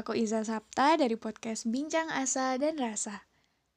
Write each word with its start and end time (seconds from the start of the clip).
aku 0.00 0.16
Iza 0.16 0.40
Sapta 0.40 0.96
dari 0.96 1.12
podcast 1.20 1.68
Bincang 1.68 2.08
Asa 2.08 2.56
dan 2.56 2.80
Rasa. 2.80 3.28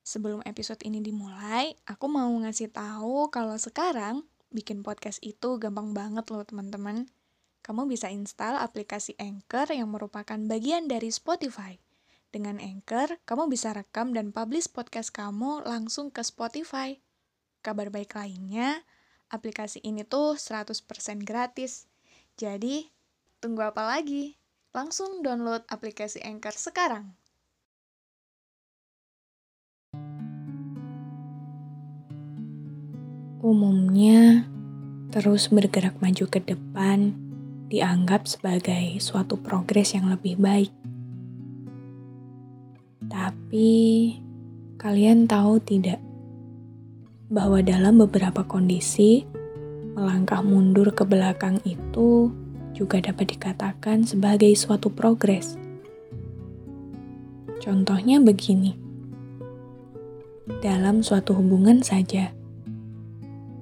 Sebelum 0.08 0.40
episode 0.48 0.80
ini 0.88 1.04
dimulai, 1.04 1.76
aku 1.84 2.08
mau 2.08 2.32
ngasih 2.32 2.72
tahu 2.72 3.28
kalau 3.28 3.60
sekarang 3.60 4.24
bikin 4.48 4.88
podcast 4.88 5.20
itu 5.20 5.60
gampang 5.60 5.92
banget 5.92 6.24
loh 6.32 6.48
teman-teman. 6.48 7.12
Kamu 7.60 7.92
bisa 7.92 8.08
install 8.08 8.56
aplikasi 8.56 9.20
Anchor 9.20 9.68
yang 9.76 9.92
merupakan 9.92 10.40
bagian 10.48 10.88
dari 10.88 11.12
Spotify. 11.12 11.76
Dengan 12.32 12.64
Anchor, 12.64 13.20
kamu 13.28 13.52
bisa 13.52 13.76
rekam 13.76 14.16
dan 14.16 14.32
publish 14.32 14.72
podcast 14.72 15.12
kamu 15.12 15.68
langsung 15.68 16.08
ke 16.08 16.24
Spotify. 16.24 17.04
Kabar 17.60 17.92
baik 17.92 18.16
lainnya, 18.16 18.88
aplikasi 19.28 19.84
ini 19.84 20.08
tuh 20.08 20.40
100% 20.40 20.88
gratis. 21.28 21.92
Jadi, 22.40 22.88
tunggu 23.44 23.60
apa 23.68 23.84
lagi? 23.84 24.40
Langsung 24.74 25.22
download 25.22 25.62
aplikasi 25.70 26.18
Anchor 26.26 26.58
sekarang. 26.58 27.14
Umumnya, 33.38 34.50
terus 35.14 35.54
bergerak 35.54 36.02
maju 36.02 36.26
ke 36.26 36.42
depan 36.42 37.14
dianggap 37.70 38.26
sebagai 38.26 38.98
suatu 38.98 39.38
progres 39.38 39.94
yang 39.94 40.10
lebih 40.10 40.42
baik. 40.42 40.74
Tapi, 43.14 43.74
kalian 44.82 45.30
tahu 45.30 45.62
tidak 45.62 46.02
bahwa 47.30 47.62
dalam 47.62 48.02
beberapa 48.02 48.42
kondisi, 48.42 49.22
melangkah 49.94 50.42
mundur 50.42 50.90
ke 50.98 51.06
belakang 51.06 51.62
itu 51.62 52.34
juga 52.74 53.00
dapat 53.00 53.38
dikatakan 53.38 54.04
sebagai 54.04 54.50
suatu 54.58 54.90
progres. 54.90 55.56
Contohnya 57.62 58.20
begini. 58.20 58.76
Dalam 60.60 61.00
suatu 61.00 61.32
hubungan 61.32 61.80
saja, 61.80 62.36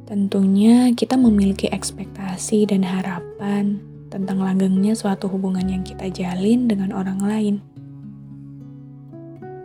tentunya 0.10 0.90
kita 0.98 1.14
memiliki 1.14 1.70
ekspektasi 1.70 2.66
dan 2.66 2.82
harapan 2.82 3.78
tentang 4.10 4.42
langgengnya 4.42 4.98
suatu 4.98 5.30
hubungan 5.30 5.70
yang 5.70 5.86
kita 5.86 6.10
jalin 6.10 6.66
dengan 6.66 6.90
orang 6.92 7.22
lain. 7.22 7.56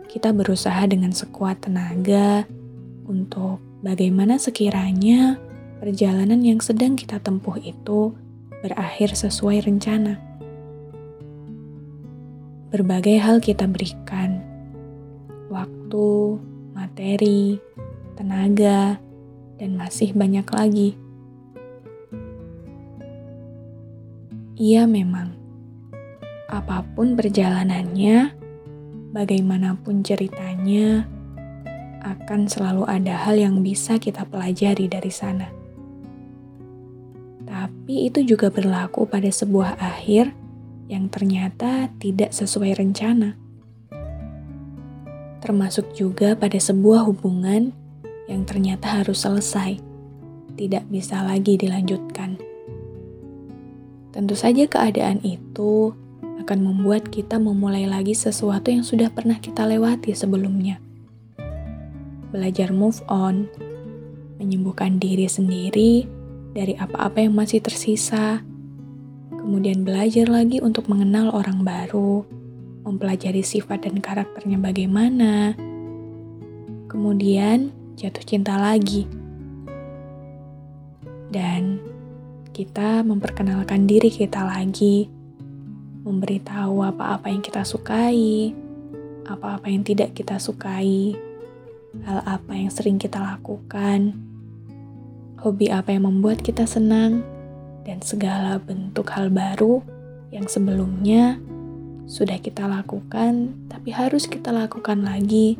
Kita 0.05 0.29
berusaha 0.31 0.85
dengan 0.85 1.09
sekuat 1.09 1.65
tenaga 1.65 2.45
untuk 3.09 3.57
bagaimana 3.81 4.37
sekiranya 4.37 5.41
perjalanan 5.81 6.41
yang 6.45 6.61
sedang 6.61 6.93
kita 6.93 7.17
tempuh 7.17 7.57
itu 7.57 8.13
berakhir 8.67 9.15
sesuai 9.15 9.63
rencana. 9.63 10.19
Berbagai 12.67 13.15
hal 13.23 13.39
kita 13.39 13.63
berikan, 13.63 14.43
waktu, 15.47 16.35
materi, 16.75 17.63
tenaga, 18.19 18.99
dan 19.55 19.79
masih 19.79 20.11
banyak 20.11 20.43
lagi. 20.51 20.99
Iya, 24.59 24.83
memang 24.83 25.31
apa 26.51 26.83
pun 26.91 27.15
perjalanannya, 27.15 28.35
bagaimanapun 29.15 30.03
ceritanya, 30.03 31.07
akan 32.03 32.51
selalu 32.51 32.83
ada 32.83 33.15
hal 33.15 33.39
yang 33.39 33.63
bisa 33.63 33.95
kita 33.95 34.27
pelajari 34.27 34.91
dari 34.91 35.11
sana 35.11 35.66
tapi 37.87 38.11
itu 38.11 38.35
juga 38.35 38.51
berlaku 38.51 39.07
pada 39.07 39.31
sebuah 39.31 39.79
akhir 39.79 40.35
yang 40.91 41.07
ternyata 41.07 41.87
tidak 42.03 42.35
sesuai 42.35 42.75
rencana. 42.75 43.39
Termasuk 45.39 45.95
juga 45.95 46.35
pada 46.35 46.59
sebuah 46.59 47.07
hubungan 47.07 47.71
yang 48.27 48.43
ternyata 48.43 48.91
harus 48.99 49.23
selesai, 49.23 49.79
tidak 50.59 50.83
bisa 50.91 51.23
lagi 51.23 51.55
dilanjutkan. 51.55 52.35
Tentu 54.11 54.35
saja 54.35 54.67
keadaan 54.67 55.23
itu 55.23 55.95
akan 56.43 56.59
membuat 56.59 57.07
kita 57.07 57.39
memulai 57.39 57.87
lagi 57.87 58.11
sesuatu 58.11 58.67
yang 58.67 58.83
sudah 58.83 59.07
pernah 59.15 59.39
kita 59.39 59.63
lewati 59.63 60.11
sebelumnya. 60.11 60.83
Belajar 62.35 62.75
move 62.75 62.99
on, 63.07 63.47
menyembuhkan 64.43 64.99
diri 64.99 65.31
sendiri, 65.31 66.16
dari 66.57 66.73
apa-apa 66.73 67.21
yang 67.21 67.37
masih 67.37 67.61
tersisa, 67.61 68.41
kemudian 69.29 69.85
belajar 69.85 70.25
lagi 70.25 70.57
untuk 70.57 70.89
mengenal 70.89 71.29
orang 71.29 71.61
baru, 71.61 72.25
mempelajari 72.81 73.45
sifat 73.45 73.85
dan 73.85 74.01
karakternya 74.01 74.57
bagaimana, 74.57 75.53
kemudian 76.89 77.69
jatuh 77.93 78.25
cinta 78.25 78.57
lagi, 78.57 79.05
dan 81.29 81.77
kita 82.57 83.05
memperkenalkan 83.05 83.85
diri 83.85 84.09
kita 84.09 84.41
lagi, 84.41 85.13
memberitahu 86.01 86.81
apa-apa 86.81 87.29
yang 87.29 87.45
kita 87.45 87.61
sukai, 87.61 88.49
apa-apa 89.29 89.69
yang 89.69 89.85
tidak 89.85 90.17
kita 90.17 90.41
sukai, 90.41 91.13
hal 92.01 92.25
apa 92.25 92.57
yang 92.57 92.73
sering 92.73 92.97
kita 92.97 93.21
lakukan 93.21 94.26
hobi 95.41 95.69
apa 95.69 95.93
yang 95.93 96.09
membuat 96.09 96.41
kita 96.41 96.65
senang, 96.65 97.21
dan 97.87 98.03
segala 98.03 98.59
bentuk 98.59 99.07
hal 99.15 99.31
baru 99.31 99.79
yang 100.33 100.45
sebelumnya 100.45 101.39
sudah 102.07 102.39
kita 102.39 102.67
lakukan, 102.67 103.55
tapi 103.71 103.95
harus 103.95 104.27
kita 104.27 104.51
lakukan 104.51 105.03
lagi, 105.03 105.55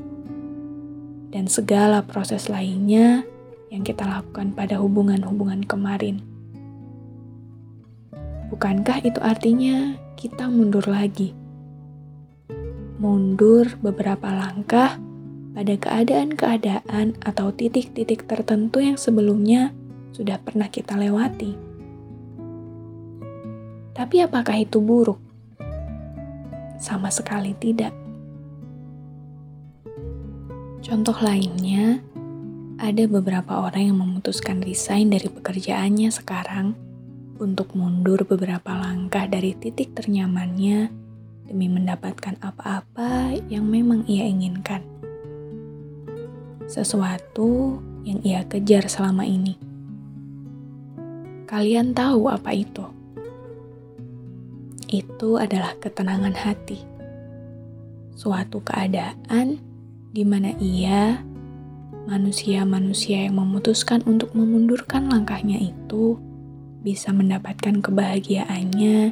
dan 1.31 1.47
segala 1.47 2.03
proses 2.03 2.47
lainnya 2.51 3.23
yang 3.71 3.83
kita 3.83 4.07
lakukan 4.07 4.55
pada 4.55 4.79
hubungan-hubungan 4.79 5.63
kemarin. 5.67 6.23
Bukankah 8.47 9.03
itu 9.03 9.19
artinya 9.19 9.99
kita 10.15 10.47
mundur 10.47 10.87
lagi? 10.87 11.35
Mundur 12.97 13.75
beberapa 13.83 14.31
langkah 14.31 14.95
pada 15.57 15.73
keadaan-keadaan 15.73 17.17
atau 17.25 17.49
titik-titik 17.49 18.29
tertentu 18.29 18.77
yang 18.77 18.93
sebelumnya 18.93 19.73
sudah 20.13 20.37
pernah 20.37 20.69
kita 20.69 20.93
lewati. 20.93 21.57
Tapi 23.97 24.21
apakah 24.21 24.53
itu 24.61 24.77
buruk? 24.77 25.17
Sama 26.77 27.09
sekali 27.09 27.57
tidak. 27.57 27.89
Contoh 30.85 31.17
lainnya, 31.25 32.05
ada 32.77 33.09
beberapa 33.09 33.65
orang 33.65 33.89
yang 33.89 33.97
memutuskan 33.97 34.61
resign 34.61 35.09
dari 35.09 35.25
pekerjaannya 35.25 36.13
sekarang 36.13 36.77
untuk 37.41 37.73
mundur 37.73 38.29
beberapa 38.29 38.77
langkah 38.77 39.25
dari 39.25 39.57
titik 39.57 39.97
ternyamannya 39.97 40.93
demi 41.49 41.65
mendapatkan 41.65 42.37
apa-apa 42.45 43.41
yang 43.49 43.65
memang 43.65 44.05
ia 44.05 44.29
inginkan 44.29 44.85
sesuatu 46.67 47.79
yang 48.03 48.19
ia 48.27 48.43
kejar 48.43 48.91
selama 48.91 49.23
ini. 49.23 49.55
Kalian 51.47 51.95
tahu 51.95 52.27
apa 52.27 52.51
itu? 52.51 52.83
Itu 54.91 55.39
adalah 55.39 55.75
ketenangan 55.79 56.35
hati, 56.35 56.79
suatu 58.15 58.59
keadaan 58.63 59.59
di 60.11 60.23
mana 60.27 60.51
ia, 60.59 61.23
manusia-manusia 62.07 63.27
yang 63.27 63.39
memutuskan 63.39 64.03
untuk 64.07 64.35
memundurkan 64.35 65.11
langkahnya 65.11 65.59
itu, 65.59 66.19
bisa 66.83 67.11
mendapatkan 67.11 67.83
kebahagiaannya 67.83 69.11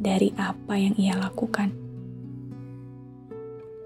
dari 0.00 0.32
apa 0.40 0.74
yang 0.76 0.96
ia 0.96 1.16
lakukan. 1.16 1.81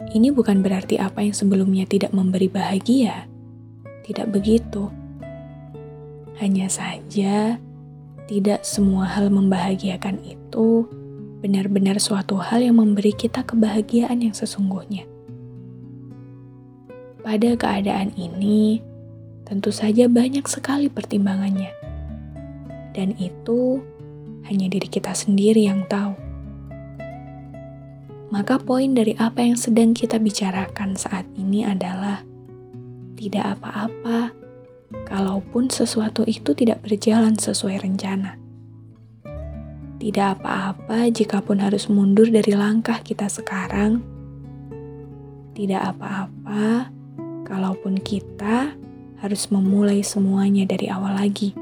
Ini 0.06 0.30
bukan 0.30 0.62
berarti 0.62 1.02
apa 1.02 1.26
yang 1.26 1.34
sebelumnya 1.34 1.82
tidak 1.82 2.14
memberi 2.14 2.46
bahagia. 2.46 3.26
Tidak 4.06 4.30
begitu. 4.30 4.86
Hanya 6.38 6.70
saja, 6.70 7.58
tidak 8.30 8.62
semua 8.62 9.08
hal 9.10 9.34
membahagiakan 9.34 10.22
itu 10.22 10.86
benar-benar 11.42 11.98
suatu 11.98 12.38
hal 12.38 12.62
yang 12.62 12.78
memberi 12.78 13.10
kita 13.14 13.42
kebahagiaan 13.42 14.22
yang 14.22 14.34
sesungguhnya. 14.34 15.06
Pada 17.26 17.58
keadaan 17.58 18.14
ini, 18.14 18.78
tentu 19.42 19.74
saja 19.74 20.06
banyak 20.06 20.46
sekali 20.46 20.86
pertimbangannya, 20.86 21.74
dan 22.94 23.14
itu 23.18 23.82
hanya 24.46 24.70
diri 24.70 24.86
kita 24.86 25.10
sendiri 25.10 25.66
yang 25.66 25.82
tahu 25.90 26.25
maka 28.30 28.58
poin 28.58 28.90
dari 28.90 29.14
apa 29.18 29.42
yang 29.42 29.54
sedang 29.54 29.94
kita 29.94 30.18
bicarakan 30.18 30.98
saat 30.98 31.26
ini 31.38 31.62
adalah 31.62 32.26
tidak 33.14 33.58
apa-apa 33.58 34.34
kalaupun 35.06 35.70
sesuatu 35.70 36.26
itu 36.26 36.52
tidak 36.52 36.82
berjalan 36.82 37.38
sesuai 37.38 37.82
rencana. 37.82 38.34
Tidak 39.96 40.26
apa-apa 40.38 41.08
jikapun 41.08 41.62
harus 41.62 41.88
mundur 41.88 42.28
dari 42.28 42.52
langkah 42.52 43.00
kita 43.00 43.30
sekarang. 43.30 44.04
Tidak 45.56 45.82
apa-apa 45.96 46.92
kalaupun 47.48 47.96
kita 48.02 48.76
harus 49.22 49.48
memulai 49.48 50.04
semuanya 50.04 50.68
dari 50.68 50.92
awal 50.92 51.16
lagi. 51.16 51.56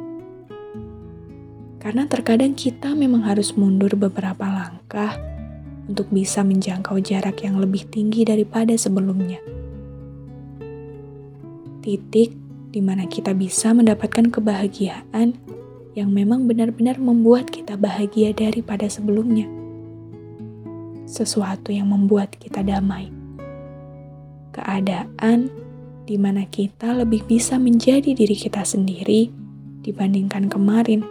Karena 1.79 2.09
terkadang 2.09 2.57
kita 2.57 2.97
memang 2.97 3.29
harus 3.29 3.55
mundur 3.55 3.95
beberapa 3.95 4.49
langkah 4.49 5.15
untuk 5.89 6.09
bisa 6.09 6.41
menjangkau 6.41 7.01
jarak 7.01 7.45
yang 7.45 7.61
lebih 7.61 7.85
tinggi 7.89 8.25
daripada 8.25 8.73
sebelumnya. 8.77 9.41
Titik 11.85 12.33
di 12.73 12.81
mana 12.81 13.05
kita 13.07 13.37
bisa 13.37 13.71
mendapatkan 13.77 14.33
kebahagiaan 14.33 15.37
yang 15.95 16.11
memang 16.11 16.51
benar-benar 16.51 16.99
membuat 16.99 17.53
kita 17.55 17.79
bahagia 17.79 18.35
daripada 18.35 18.91
sebelumnya. 18.91 19.47
Sesuatu 21.07 21.71
yang 21.71 21.93
membuat 21.93 22.35
kita 22.35 22.67
damai. 22.67 23.13
Keadaan 24.51 25.53
di 26.05 26.17
mana 26.19 26.45
kita 26.51 26.93
lebih 26.93 27.25
bisa 27.25 27.57
menjadi 27.57 28.13
diri 28.13 28.37
kita 28.37 28.67
sendiri 28.67 29.31
dibandingkan 29.87 30.51
kemarin. 30.51 31.07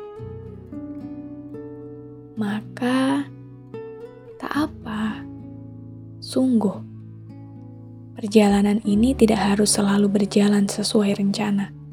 Sungguh, 6.23 6.79
perjalanan 8.15 8.79
ini 8.87 9.11
tidak 9.11 9.43
harus 9.43 9.75
selalu 9.75 10.07
berjalan 10.07 10.71
sesuai 10.71 11.19
rencana 11.19 11.83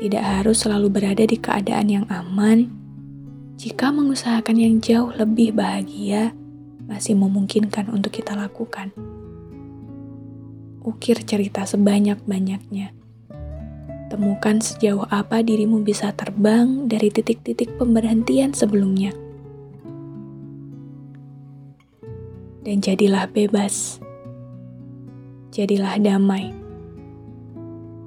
tidak 0.00 0.24
harus 0.24 0.64
selalu 0.64 0.88
berada 0.88 1.28
di 1.28 1.36
keadaan 1.36 1.92
yang 1.92 2.06
aman. 2.08 2.72
Jika 3.60 3.92
mengusahakan 3.92 4.56
yang 4.56 4.80
jauh 4.80 5.12
lebih 5.12 5.52
bahagia, 5.52 6.32
masih 6.88 7.12
memungkinkan 7.20 7.92
untuk 7.92 8.16
kita 8.16 8.32
lakukan. 8.32 8.96
Ukir 10.80 11.20
cerita 11.20 11.68
sebanyak-banyaknya. 11.68 12.96
Temukan 14.08 14.64
sejauh 14.64 15.04
apa 15.12 15.44
dirimu 15.44 15.84
bisa 15.84 16.16
terbang 16.16 16.88
dari 16.88 17.12
titik-titik 17.12 17.76
pemberhentian 17.76 18.56
sebelumnya. 18.56 19.12
Dan 22.60 22.84
jadilah 22.84 23.28
bebas. 23.28 24.00
Jadilah 25.50 25.96
damai 25.98 26.54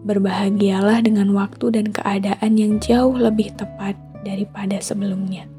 Berbahagialah 0.04 1.00
dengan 1.00 1.32
waktu 1.32 1.80
dan 1.80 1.96
keadaan 1.96 2.60
yang 2.60 2.76
jauh 2.84 3.16
lebih 3.16 3.56
tepat 3.56 3.96
daripada 4.28 4.84
sebelumnya. 4.84 5.53